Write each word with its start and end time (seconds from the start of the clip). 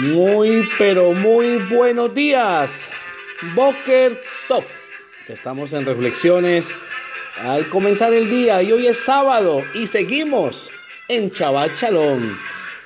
Muy, 0.00 0.66
pero 0.78 1.12
muy 1.12 1.58
buenos 1.70 2.14
días. 2.14 2.88
Boker 3.54 4.18
Top. 4.48 4.64
Estamos 5.28 5.74
en 5.74 5.84
reflexiones 5.84 6.74
al 7.36 7.68
comenzar 7.68 8.14
el 8.14 8.30
día 8.30 8.62
y 8.62 8.72
hoy 8.72 8.86
es 8.86 8.96
sábado 8.96 9.62
y 9.74 9.86
seguimos 9.86 10.70
en 11.08 11.30
Chabat 11.30 11.76
Shalom. 11.76 12.38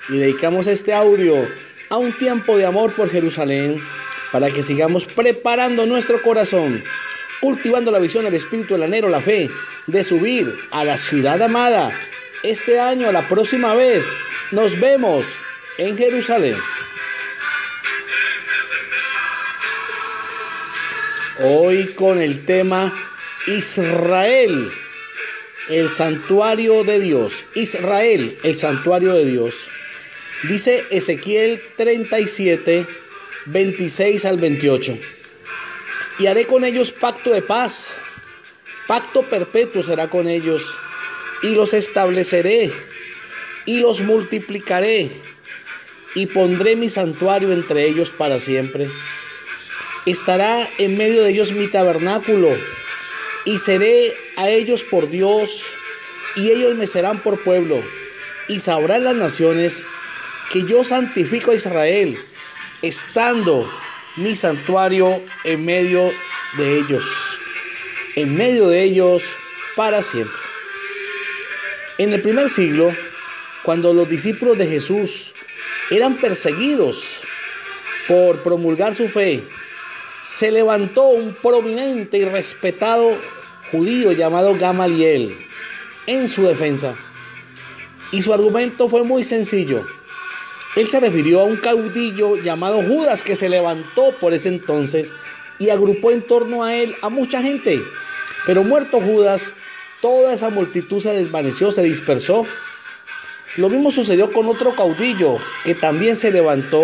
Y 0.08 0.18
dedicamos 0.18 0.66
este 0.66 0.92
audio 0.92 1.36
a 1.90 1.96
un 1.96 2.12
tiempo 2.12 2.58
de 2.58 2.66
amor 2.66 2.92
por 2.92 3.08
Jerusalén 3.08 3.80
para 4.32 4.50
que 4.50 4.62
sigamos 4.62 5.06
preparando 5.06 5.86
nuestro 5.86 6.20
corazón, 6.22 6.82
cultivando 7.40 7.92
la 7.92 8.00
visión, 8.00 8.26
el 8.26 8.34
espíritu, 8.34 8.74
el 8.74 8.82
anhelo, 8.82 9.08
la 9.08 9.20
fe 9.20 9.48
de 9.86 10.02
subir 10.02 10.52
a 10.72 10.82
la 10.82 10.98
ciudad 10.98 11.40
amada. 11.40 11.92
Este 12.42 12.80
año, 12.80 13.12
la 13.12 13.22
próxima 13.28 13.74
vez, 13.74 14.12
nos 14.50 14.78
vemos 14.80 15.24
en 15.78 15.96
Jerusalén. 15.96 16.56
Hoy 21.38 21.88
con 21.96 22.22
el 22.22 22.46
tema 22.46 22.90
Israel, 23.46 24.70
el 25.68 25.92
santuario 25.92 26.82
de 26.82 26.98
Dios. 26.98 27.44
Israel, 27.54 28.38
el 28.42 28.56
santuario 28.56 29.12
de 29.12 29.26
Dios. 29.26 29.68
Dice 30.44 30.82
Ezequiel 30.90 31.60
37, 31.76 32.86
26 33.46 34.24
al 34.24 34.38
28. 34.38 34.96
Y 36.20 36.26
haré 36.26 36.46
con 36.46 36.64
ellos 36.64 36.90
pacto 36.90 37.28
de 37.28 37.42
paz. 37.42 37.92
Pacto 38.86 39.20
perpetuo 39.20 39.82
será 39.82 40.08
con 40.08 40.28
ellos. 40.28 40.74
Y 41.42 41.50
los 41.50 41.74
estableceré. 41.74 42.72
Y 43.66 43.80
los 43.80 44.00
multiplicaré. 44.00 45.10
Y 46.14 46.24
pondré 46.24 46.76
mi 46.76 46.88
santuario 46.88 47.52
entre 47.52 47.86
ellos 47.86 48.08
para 48.08 48.40
siempre 48.40 48.88
estará 50.06 50.68
en 50.78 50.96
medio 50.96 51.22
de 51.22 51.30
ellos 51.30 51.52
mi 51.52 51.68
tabernáculo, 51.68 52.48
y 53.44 53.58
seré 53.58 54.14
a 54.36 54.48
ellos 54.48 54.84
por 54.84 55.10
Dios, 55.10 55.64
y 56.36 56.50
ellos 56.50 56.76
me 56.76 56.86
serán 56.86 57.18
por 57.18 57.38
pueblo, 57.42 57.82
y 58.48 58.60
sabrán 58.60 59.04
las 59.04 59.16
naciones 59.16 59.84
que 60.52 60.64
yo 60.64 60.84
santifico 60.84 61.50
a 61.50 61.56
Israel, 61.56 62.16
estando 62.82 63.70
mi 64.16 64.36
santuario 64.36 65.22
en 65.44 65.64
medio 65.64 66.12
de 66.56 66.78
ellos, 66.78 67.04
en 68.14 68.34
medio 68.34 68.68
de 68.68 68.84
ellos 68.84 69.24
para 69.74 70.02
siempre. 70.02 70.38
En 71.98 72.12
el 72.12 72.22
primer 72.22 72.48
siglo, 72.48 72.94
cuando 73.62 73.92
los 73.92 74.08
discípulos 74.08 74.56
de 74.58 74.66
Jesús 74.66 75.32
eran 75.90 76.14
perseguidos 76.16 77.20
por 78.06 78.42
promulgar 78.42 78.94
su 78.94 79.08
fe, 79.08 79.42
se 80.26 80.50
levantó 80.50 81.04
un 81.10 81.34
prominente 81.34 82.18
y 82.18 82.24
respetado 82.24 83.16
judío 83.70 84.10
llamado 84.10 84.56
Gamaliel 84.58 85.32
en 86.06 86.26
su 86.26 86.42
defensa. 86.42 86.96
Y 88.10 88.22
su 88.22 88.34
argumento 88.34 88.88
fue 88.88 89.04
muy 89.04 89.22
sencillo. 89.22 89.86
Él 90.74 90.88
se 90.88 90.98
refirió 90.98 91.40
a 91.40 91.44
un 91.44 91.56
caudillo 91.56 92.36
llamado 92.42 92.82
Judas 92.82 93.22
que 93.22 93.36
se 93.36 93.48
levantó 93.48 94.10
por 94.20 94.34
ese 94.34 94.48
entonces 94.48 95.14
y 95.60 95.70
agrupó 95.70 96.10
en 96.10 96.22
torno 96.22 96.64
a 96.64 96.74
él 96.74 96.94
a 97.02 97.08
mucha 97.08 97.40
gente. 97.40 97.80
Pero 98.46 98.64
muerto 98.64 99.00
Judas, 99.00 99.54
toda 100.02 100.34
esa 100.34 100.50
multitud 100.50 101.00
se 101.00 101.14
desvaneció, 101.14 101.70
se 101.70 101.82
dispersó. 101.82 102.44
Lo 103.56 103.68
mismo 103.68 103.92
sucedió 103.92 104.32
con 104.32 104.48
otro 104.48 104.74
caudillo 104.74 105.38
que 105.64 105.76
también 105.76 106.16
se 106.16 106.32
levantó 106.32 106.82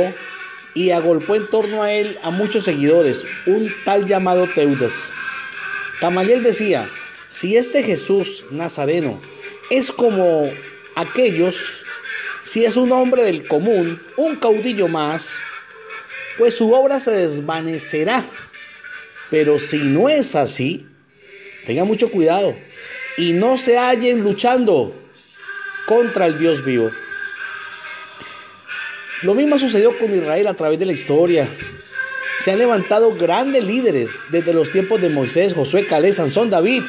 y 0.74 0.90
agolpó 0.90 1.36
en 1.36 1.46
torno 1.48 1.82
a 1.82 1.92
él 1.92 2.18
a 2.22 2.30
muchos 2.30 2.64
seguidores, 2.64 3.26
un 3.46 3.70
tal 3.84 4.06
llamado 4.06 4.46
Teudas. 4.46 5.12
Gamaliel 6.00 6.42
decía, 6.42 6.88
si 7.30 7.56
este 7.56 7.82
Jesús 7.82 8.44
Nazareno 8.50 9.20
es 9.70 9.92
como 9.92 10.50
aquellos, 10.96 11.84
si 12.44 12.64
es 12.64 12.76
un 12.76 12.92
hombre 12.92 13.22
del 13.22 13.46
común, 13.46 14.00
un 14.16 14.36
caudillo 14.36 14.88
más, 14.88 15.38
pues 16.38 16.56
su 16.56 16.72
obra 16.72 17.00
se 17.00 17.12
desvanecerá. 17.12 18.24
Pero 19.30 19.58
si 19.58 19.78
no 19.78 20.08
es 20.08 20.34
así, 20.34 20.86
tenga 21.66 21.84
mucho 21.84 22.10
cuidado 22.10 22.54
y 23.16 23.32
no 23.32 23.58
se 23.58 23.78
hallen 23.78 24.22
luchando 24.22 24.94
contra 25.86 26.26
el 26.26 26.38
Dios 26.38 26.64
vivo. 26.64 26.90
Lo 29.22 29.34
mismo 29.34 29.58
sucedió 29.58 29.96
con 29.98 30.12
Israel 30.12 30.48
a 30.48 30.54
través 30.54 30.78
de 30.78 30.86
la 30.86 30.92
historia. 30.92 31.48
Se 32.38 32.50
han 32.50 32.58
levantado 32.58 33.14
grandes 33.14 33.64
líderes 33.64 34.10
desde 34.30 34.52
los 34.52 34.70
tiempos 34.70 35.00
de 35.00 35.10
Moisés, 35.10 35.54
Josué, 35.54 35.86
Calé, 35.86 36.12
Sansón, 36.12 36.50
David. 36.50 36.82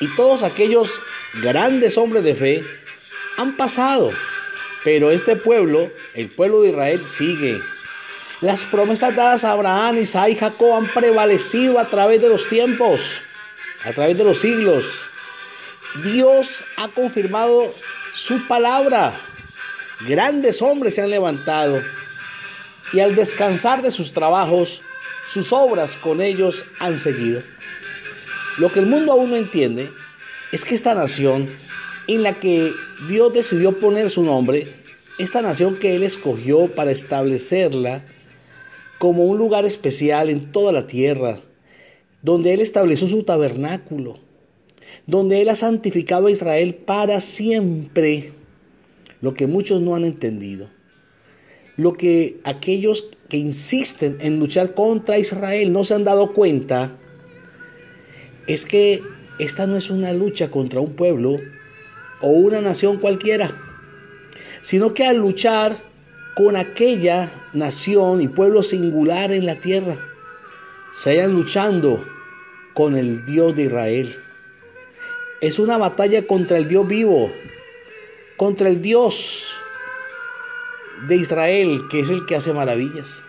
Y 0.00 0.06
todos 0.16 0.42
aquellos 0.42 1.00
grandes 1.42 1.98
hombres 1.98 2.24
de 2.24 2.34
fe 2.34 2.64
han 3.36 3.56
pasado. 3.56 4.10
Pero 4.82 5.10
este 5.10 5.36
pueblo, 5.36 5.90
el 6.14 6.30
pueblo 6.30 6.62
de 6.62 6.70
Israel, 6.70 7.06
sigue. 7.06 7.60
Las 8.40 8.64
promesas 8.64 9.14
dadas 9.14 9.44
a 9.44 9.52
Abraham, 9.52 9.98
Isaac 9.98 10.30
y 10.30 10.36
Jacob 10.36 10.74
han 10.74 10.86
prevalecido 10.86 11.78
a 11.78 11.84
través 11.84 12.20
de 12.22 12.30
los 12.30 12.48
tiempos, 12.48 13.20
a 13.84 13.92
través 13.92 14.16
de 14.16 14.24
los 14.24 14.38
siglos. 14.38 15.02
Dios 16.02 16.64
ha 16.76 16.88
confirmado 16.88 17.72
su 18.14 18.44
palabra. 18.48 19.14
Grandes 20.08 20.60
hombres 20.62 20.96
se 20.96 21.02
han 21.02 21.10
levantado 21.10 21.80
y 22.92 23.00
al 23.00 23.14
descansar 23.14 23.82
de 23.82 23.90
sus 23.92 24.12
trabajos, 24.12 24.82
sus 25.28 25.52
obras 25.52 25.96
con 25.96 26.20
ellos 26.20 26.64
han 26.80 26.98
seguido. 26.98 27.40
Lo 28.58 28.72
que 28.72 28.80
el 28.80 28.86
mundo 28.86 29.12
aún 29.12 29.30
no 29.30 29.36
entiende 29.36 29.88
es 30.50 30.64
que 30.64 30.74
esta 30.74 30.94
nación 30.94 31.48
en 32.08 32.22
la 32.24 32.34
que 32.34 32.72
Dios 33.08 33.32
decidió 33.32 33.78
poner 33.78 34.10
su 34.10 34.24
nombre, 34.24 34.66
esta 35.18 35.40
nación 35.40 35.76
que 35.76 35.94
Él 35.94 36.02
escogió 36.02 36.74
para 36.74 36.90
establecerla 36.90 38.04
como 38.98 39.24
un 39.24 39.38
lugar 39.38 39.64
especial 39.64 40.30
en 40.30 40.50
toda 40.50 40.72
la 40.72 40.88
tierra, 40.88 41.38
donde 42.22 42.52
Él 42.52 42.60
estableció 42.60 43.06
su 43.06 43.22
tabernáculo, 43.22 44.18
donde 45.06 45.40
Él 45.40 45.48
ha 45.48 45.56
santificado 45.56 46.26
a 46.26 46.30
Israel 46.32 46.74
para 46.74 47.20
siempre 47.20 48.32
lo 49.22 49.34
que 49.34 49.46
muchos 49.46 49.80
no 49.80 49.94
han 49.94 50.04
entendido, 50.04 50.68
lo 51.78 51.94
que 51.94 52.40
aquellos 52.44 53.08
que 53.30 53.38
insisten 53.38 54.18
en 54.20 54.38
luchar 54.38 54.74
contra 54.74 55.18
Israel 55.18 55.72
no 55.72 55.84
se 55.84 55.94
han 55.94 56.04
dado 56.04 56.34
cuenta, 56.34 56.90
es 58.46 58.66
que 58.66 59.00
esta 59.38 59.66
no 59.66 59.76
es 59.76 59.88
una 59.88 60.12
lucha 60.12 60.50
contra 60.50 60.80
un 60.80 60.94
pueblo 60.94 61.38
o 62.20 62.28
una 62.28 62.60
nación 62.60 62.98
cualquiera, 62.98 63.50
sino 64.60 64.92
que 64.92 65.04
al 65.04 65.16
luchar 65.18 65.76
con 66.34 66.56
aquella 66.56 67.32
nación 67.52 68.20
y 68.22 68.28
pueblo 68.28 68.62
singular 68.62 69.32
en 69.32 69.46
la 69.46 69.56
tierra, 69.56 69.96
se 70.94 71.10
hayan 71.10 71.32
luchando 71.32 72.04
con 72.74 72.96
el 72.96 73.24
Dios 73.24 73.54
de 73.54 73.64
Israel. 73.64 74.14
Es 75.40 75.58
una 75.58 75.78
batalla 75.78 76.26
contra 76.26 76.58
el 76.58 76.68
Dios 76.68 76.86
vivo, 76.88 77.30
contra 78.42 78.68
el 78.68 78.82
Dios 78.82 79.54
de 81.06 81.14
Israel, 81.14 81.86
que 81.88 82.00
es 82.00 82.10
el 82.10 82.26
que 82.26 82.34
hace 82.34 82.52
maravillas. 82.52 83.22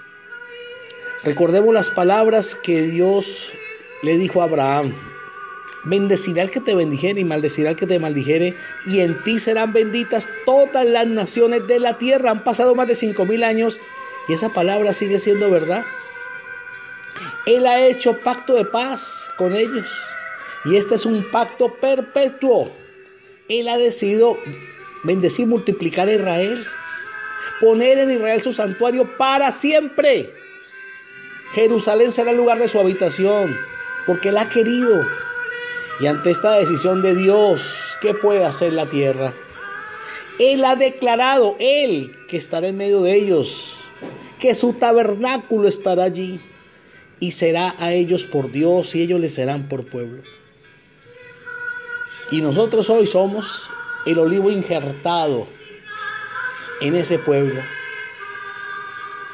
Recordemos 1.24 1.72
las 1.72 1.92
palabras 1.92 2.56
que 2.56 2.82
Dios 2.82 3.52
le 4.02 4.18
dijo 4.18 4.42
a 4.42 4.46
Abraham. 4.46 4.92
Bendecirá 5.84 6.42
al 6.42 6.50
que 6.50 6.62
te 6.62 6.74
bendijere 6.74 7.22
y 7.22 7.26
maldecirá 7.26 7.70
al 7.70 7.76
que 7.76 7.86
te 7.86 8.00
maldijere, 8.00 8.58
y 8.88 9.02
en 9.02 9.22
ti 9.22 9.38
serán 9.40 9.72
benditas 9.72 10.28
todas 10.48 10.84
las 10.84 11.06
naciones 11.06 11.68
de 11.68 11.78
la 11.78 12.00
tierra. 12.00 12.32
Han 12.32 12.44
pasado 12.44 12.74
más 12.74 12.88
de 12.88 12.96
cinco 12.96 13.24
mil 13.24 13.44
años 13.44 13.80
y 14.28 14.34
esa 14.34 14.50
palabra 14.50 14.94
sigue 14.94 15.20
siendo 15.20 15.52
verdad. 15.52 15.86
Él 17.46 17.68
ha 17.68 17.86
hecho 17.86 18.18
pacto 18.18 18.56
de 18.56 18.66
paz 18.66 19.30
con 19.38 19.54
ellos 19.54 19.96
y 20.66 20.76
este 20.76 20.96
es 20.96 21.06
un 21.06 21.24
pacto 21.30 21.72
perpetuo. 21.76 22.72
Él 23.48 23.68
ha 23.68 23.78
decidido 23.78 24.40
bendecir, 25.04 25.48
multiplicar 25.48 26.08
a 26.08 26.14
Israel, 26.14 26.66
poner 27.60 28.00
en 28.00 28.12
Israel 28.12 28.42
su 28.42 28.54
santuario 28.54 29.06
para 29.18 29.52
siempre. 29.52 30.30
Jerusalén 31.54 32.12
será 32.12 32.32
el 32.32 32.38
lugar 32.38 32.60
de 32.60 32.68
su 32.68 32.80
habitación, 32.80 33.56
porque 34.06 34.30
Él 34.30 34.38
ha 34.38 34.50
querido. 34.50 35.06
Y 36.00 36.08
ante 36.08 36.32
esta 36.32 36.54
decisión 36.54 37.02
de 37.02 37.16
Dios, 37.16 37.98
¿qué 38.02 38.14
puede 38.14 38.44
hacer 38.44 38.74
la 38.74 38.88
tierra? 38.88 39.34
Él 40.40 40.66
ha 40.66 40.76
declarado, 40.76 41.56
Él, 41.60 42.16
que 42.28 42.38
estará 42.38 42.68
en 42.68 42.78
medio 42.78 43.02
de 43.02 43.16
ellos, 43.16 43.82
que 44.40 44.56
su 44.56 44.74
tabernáculo 44.74 45.68
estará 45.68 46.06
allí 46.06 46.40
y 47.20 47.32
será 47.32 47.76
a 47.78 47.94
ellos 47.94 48.26
por 48.26 48.52
Dios 48.52 48.96
y 48.96 49.04
ellos 49.04 49.20
le 49.20 49.30
serán 49.30 49.70
por 49.70 49.86
pueblo. 49.86 50.24
Y 52.32 52.42
nosotros 52.42 52.90
hoy 52.90 53.06
somos 53.06 53.70
el 54.06 54.20
olivo 54.20 54.52
injertado 54.52 55.48
en 56.82 56.96
ese 56.96 57.20
pueblo. 57.20 57.62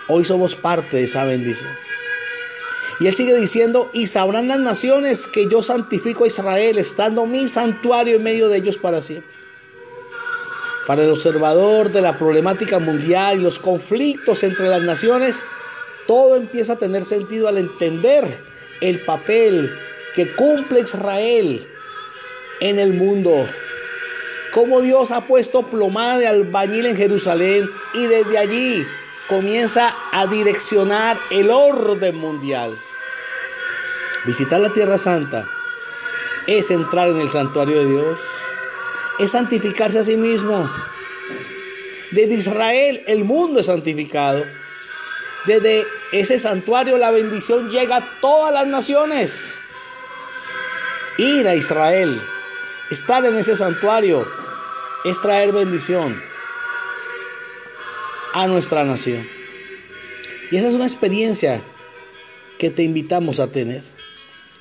Hoy 0.08 0.26
somos 0.26 0.56
parte 0.56 0.98
de 0.98 1.04
esa 1.04 1.24
bendición. 1.26 1.70
Y 3.00 3.08
él 3.08 3.16
sigue 3.16 3.36
diciendo, 3.36 3.90
y 3.94 4.08
sabrán 4.08 4.50
las 4.50 4.60
naciones 4.60 5.26
que 5.26 5.48
yo 5.48 5.64
santifico 5.64 6.26
a 6.26 6.28
Israel, 6.28 6.78
estando 6.78 7.26
mi 7.26 7.48
santuario 7.48 8.18
en 8.18 8.24
medio 8.24 8.50
de 8.50 8.58
ellos 8.58 8.78
para 8.78 9.02
siempre. 9.02 9.32
Para 10.86 11.04
el 11.04 11.12
observador 11.12 11.92
de 11.92 12.02
la 12.02 12.18
problemática 12.18 12.80
mundial 12.80 13.40
y 13.40 13.44
los 13.44 13.60
conflictos 13.60 14.44
entre 14.44 14.68
las 14.68 14.82
naciones, 14.82 15.46
todo 16.08 16.36
empieza 16.36 16.74
a 16.74 16.78
tener 16.78 17.06
sentido 17.06 17.48
al 17.48 17.60
entender 17.60 18.26
el 18.82 19.00
papel 19.00 19.72
que 20.16 20.28
cumple 20.34 20.82
Israel 20.82 21.66
en 22.60 22.80
el 22.80 22.94
mundo. 22.94 23.48
Cómo 24.54 24.82
Dios 24.82 25.12
ha 25.12 25.22
puesto 25.22 25.64
plomada 25.64 26.18
de 26.18 26.28
albañil 26.28 26.88
en 26.88 26.98
Jerusalén 26.98 27.70
y 27.94 28.08
desde 28.08 28.38
allí 28.38 28.86
comienza 29.28 29.94
a 30.12 30.26
direccionar 30.26 31.20
el 31.30 31.52
orden 31.52 32.16
mundial. 32.16 32.76
Visitar 34.26 34.60
la 34.60 34.74
Tierra 34.74 34.98
Santa 34.98 35.46
es 36.48 36.72
entrar 36.72 37.10
en 37.10 37.18
el 37.18 37.30
santuario 37.30 37.80
de 37.80 37.86
Dios, 37.86 38.20
es 39.20 39.32
santificarse 39.32 40.00
a 40.00 40.04
sí 40.04 40.18
mismo. 40.18 40.68
Desde 42.12 42.34
Israel 42.34 43.04
el 43.06 43.24
mundo 43.24 43.60
es 43.60 43.68
santificado. 43.68 44.44
Desde 45.46 45.86
ese 46.12 46.40
santuario 46.40 46.98
la 46.98 47.12
bendición 47.12 47.70
llega 47.70 47.98
a 47.98 48.20
todas 48.20 48.52
las 48.52 48.66
naciones. 48.66 49.54
Ir 51.20 51.48
a 51.48 51.54
Israel, 51.54 52.20
estar 52.92 53.26
en 53.26 53.36
ese 53.36 53.56
santuario, 53.56 54.26
es 55.06 55.22
traer 55.22 55.52
bendición 55.52 56.20
a 58.34 58.48
nuestra 58.48 58.84
nación. 58.84 59.26
Y 60.52 60.58
esa 60.58 60.70
es 60.70 60.74
una 60.74 60.86
experiencia 60.86 61.62
que 62.58 62.70
te 62.70 62.84
invitamos 62.84 63.40
a 63.40 63.48
tener 63.48 63.84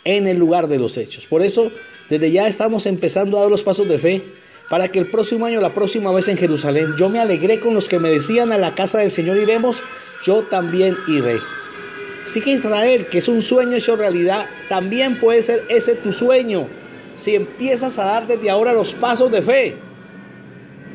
en 0.05 0.27
el 0.27 0.39
lugar 0.39 0.69
de 0.69 0.79
los 0.79 0.97
hechos. 0.97 1.27
Por 1.27 1.43
eso, 1.43 1.73
desde 2.09 2.31
ya 2.31 2.47
estamos 2.47 2.87
empezando 2.87 3.39
a 3.39 3.43
dar 3.43 3.51
los 3.51 3.63
pasos 3.63 3.89
de 3.89 3.99
fe 3.99 4.23
para 4.69 4.89
que 4.89 4.99
el 4.99 5.07
próximo 5.07 5.47
año, 5.47 5.61
la 5.61 5.73
próxima 5.73 6.13
vez 6.13 6.29
en 6.29 6.37
Jerusalén, 6.37 6.95
yo 6.99 7.09
me 7.09 7.21
alegré 7.21 7.59
con 7.59 7.75
los 7.75 7.89
que 7.89 7.99
me 7.99 8.11
decían 8.11 8.53
a 8.53 8.59
la 8.59 8.75
casa 8.75 8.99
del 8.99 9.11
Señor 9.11 9.39
iremos, 9.39 9.83
yo 10.25 10.43
también 10.43 10.97
iré. 11.09 11.41
Así 12.25 12.43
que 12.43 12.51
Israel, 12.51 13.07
que 13.11 13.19
es 13.19 13.29
un 13.29 13.41
sueño 13.41 13.77
hecho 13.77 13.97
realidad, 13.97 14.47
también 14.69 15.19
puede 15.19 15.43
ser 15.43 15.65
ese 15.71 15.95
tu 15.95 16.13
sueño 16.13 16.69
si 17.19 17.35
empiezas 17.35 17.99
a 17.99 18.05
dar 18.05 18.27
desde 18.27 18.49
ahora 18.49 18.73
los 18.73 18.93
pasos 18.93 19.31
de 19.33 19.43
fe. 19.43 19.77